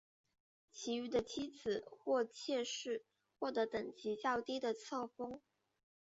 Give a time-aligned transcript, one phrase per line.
[0.71, 3.05] 其余的妻子或妾室
[3.37, 5.39] 获得等级较低的册封。